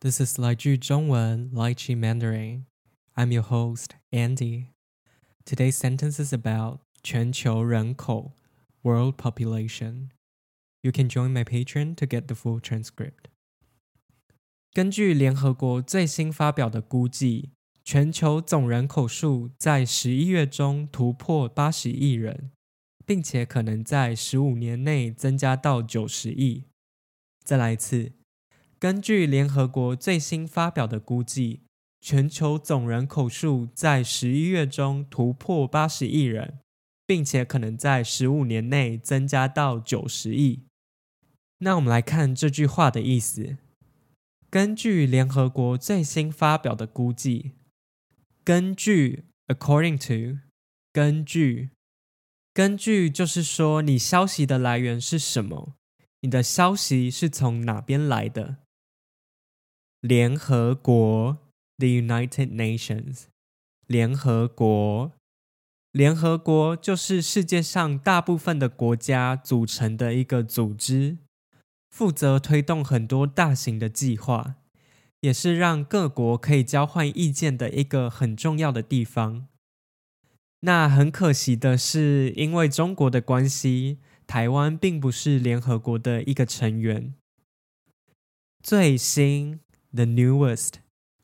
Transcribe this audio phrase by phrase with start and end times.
[0.00, 2.64] This is 来句中文 Lychee Mandarin.
[3.14, 4.66] I'm your host, Andy.
[5.44, 8.32] Today's sentence is about 全球人口
[8.82, 10.10] world population.
[10.82, 13.30] You can join my Patreon to get the full transcript.
[14.72, 17.50] 根据联合国最新发表的估计，
[17.82, 22.52] 全球总人口数在十一月中突破八十亿人，
[23.06, 26.64] 并且可能在十五年内增加到九十亿。
[27.42, 28.12] 再来一次。
[28.81, 31.59] 根据联合国最新发表的估计，
[31.99, 36.57] 全球总人口数在十一月中突破八十亿人，
[37.05, 40.63] 并且可能在十五年内增加到九十亿。
[41.59, 43.57] 那我们来看这句话的意思。
[44.49, 47.51] 根据联合国最新发表的估计，
[48.43, 50.39] 根据 （according to），
[50.91, 51.69] 根据，
[52.51, 55.75] 根据就是说你消息的来源是什么？
[56.21, 58.57] 你的消息是从哪边来的？
[60.01, 61.37] 联合国
[61.77, 63.25] ，the United Nations，
[63.85, 65.11] 联合国，
[65.91, 71.19] 联合国就是世界上大部分的国家组成的一个组织，
[71.91, 74.55] 负责推动很多大型的计划，
[75.19, 79.45] 也是让各国可以交换意见的一个很重要的地方。
[80.61, 87.13] 那很可惜的是，因为中国的关系，台湾并不是联合国的一个成员。
[88.63, 89.59] 最新。
[89.93, 90.75] The newest，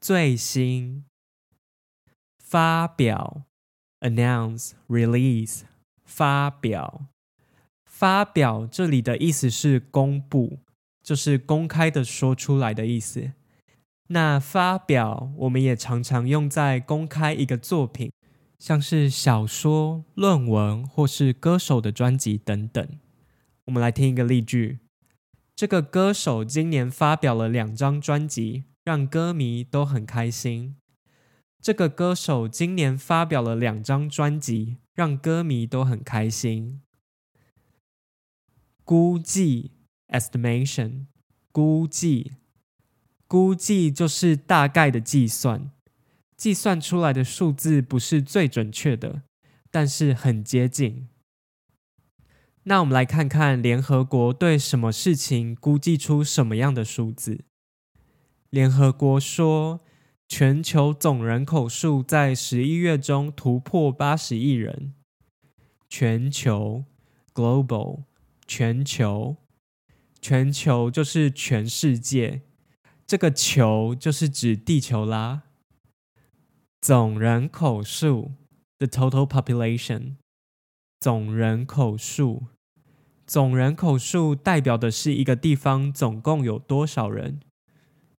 [0.00, 1.04] 最新。
[2.38, 3.42] 发表
[4.00, 5.62] ，announce，release，
[6.04, 7.06] 发表。
[7.84, 10.58] 发表这里的意思是公布，
[11.02, 13.32] 就是公开的说出来的意思。
[14.08, 18.12] 那发表我们也常常用在公开一个作品，
[18.58, 22.86] 像是小说、论文或是歌手的专辑等等。
[23.66, 24.80] 我们来听一个例句。
[25.56, 30.76] 这个歌手今年发表了两张专辑，让歌迷都很开心。
[31.62, 36.82] 这个歌手今年发表了两张专辑，让歌迷都很开心。
[38.84, 39.70] 估计
[40.08, 41.06] （estimation），
[41.50, 42.32] 估计，
[43.26, 45.70] 估计就是大概的计算，
[46.36, 49.22] 计算出来的数字不是最准确的，
[49.70, 51.08] 但是很接近。
[52.68, 57.44] 那我们来看看联合国对什么事情估计出什么样的数字。
[58.50, 59.80] 联合国说，
[60.26, 64.94] 全球总人口数在十一月中突破八十亿人。
[65.88, 66.84] 全球
[67.32, 68.02] （global），
[68.48, 69.36] 全球，
[70.20, 72.42] 全球就是全世界，
[73.06, 75.44] 这个“球”就是指地球啦。
[76.80, 78.32] 总人口数
[78.78, 80.16] （the total population），
[80.98, 82.48] 总人口数。
[83.26, 87.40] 总人口数代表的是一个地方总共有多少人。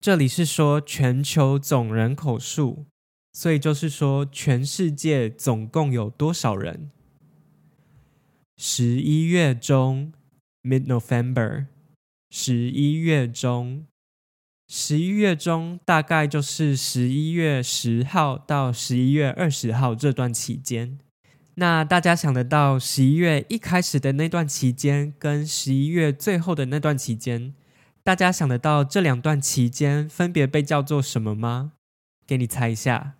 [0.00, 2.86] 这里是说全球总人口数，
[3.32, 6.90] 所以就是说全世界总共有多少人。
[8.56, 10.12] 十一月中
[10.62, 11.66] ，mid November，
[12.30, 13.86] 十一月中，
[14.68, 20.98] 十一月中大概就是十一月十号到十一月二十号这段期间。
[21.56, 27.54] 那大家想得到十一月一开始的那段期间，跟十一月最后的那段期间，
[28.02, 31.72] 大家想得到这两段期间分别被叫做什么吗？
[32.26, 33.14] 给你猜一下。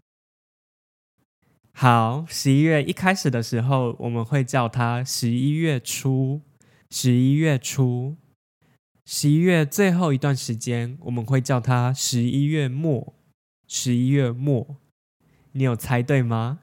[1.73, 6.41] 好，十一月一开始的时候，我们会叫它十一月初。
[6.91, 8.17] 十一月初，
[9.05, 13.15] 十一月最后一段时间，我们会叫它十一月末。
[13.67, 14.77] 十一月末，
[15.53, 16.61] 你有猜对吗？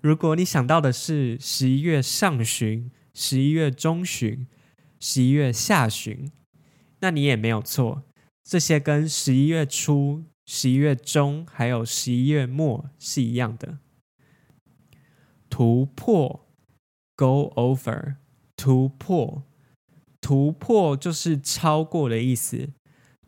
[0.00, 4.46] 如果你想到的是十一月上旬、十一月中旬、
[5.00, 6.30] 十一月下旬，
[7.00, 8.04] 那你也没有错。
[8.44, 13.78] 这些跟十一月初、十一月中还有十一月末是一样的。
[15.50, 16.46] 突破
[17.16, 18.16] ，go over，
[18.56, 19.42] 突破，
[20.20, 22.70] 突破就是超过的意思。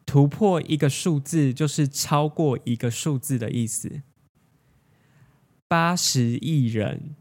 [0.06, 4.02] 突破一个数字就是超过一个数字的意思。
[5.70, 7.14] 八十亿人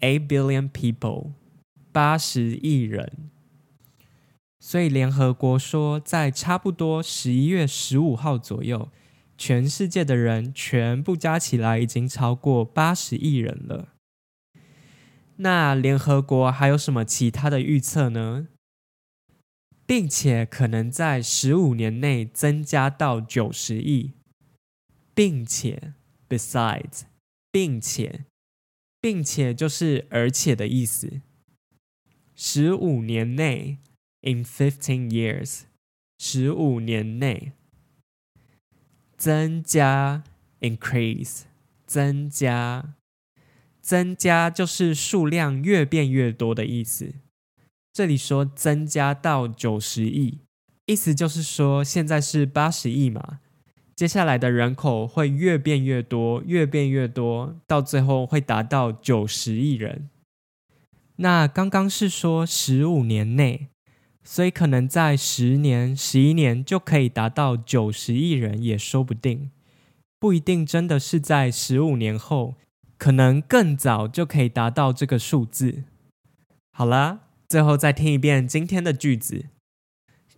[0.00, 1.30] ，a billion people，
[1.92, 3.30] 八十亿人。
[4.58, 8.90] 所以联合国说，在差不多十一月十五号左右，
[9.38, 13.90] 全世界的人全部加起来已经超过八十亿人了。
[15.36, 18.48] 那联合国还有什么其他的预测呢？
[19.86, 24.14] 并且可能在十五年内增加到九十亿，
[25.14, 25.92] 并且
[26.28, 27.02] ，besides。
[27.54, 28.24] 并且，
[29.00, 31.20] 并且就是而且的意思。
[32.34, 33.78] 十五年内
[34.22, 35.60] ，in fifteen years，
[36.18, 37.52] 十五年内。
[39.16, 40.24] 增加
[40.58, 41.42] increase
[41.86, 42.96] 增加
[43.80, 47.14] 增加就是数量越变越多的意思。
[47.92, 50.40] 这里说增加到九十亿，
[50.86, 53.38] 意思就是说现在是八十亿嘛，
[53.94, 60.08] 接下来的人口会越变越多，越变越多，到最后会达到九十亿人。
[61.16, 63.68] 那刚刚是说十五年内。
[64.26, 69.50] 所以可能在十年、十一年就可以达到九十亿人，也说不定。
[70.18, 72.54] 不一定真的是在十五年后，
[72.96, 75.84] 可能更早就可以达到这个数字。
[76.72, 79.44] 好了，最后再听一遍今天的句子。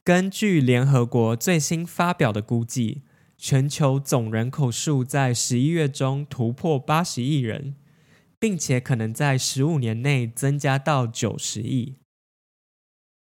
[0.02, 3.02] 根据联合国最新发表的估计，
[3.38, 7.74] 全球总人口数在十一月中突破八十亿人，
[8.38, 11.96] 并且可能在十五年内增加到九十亿。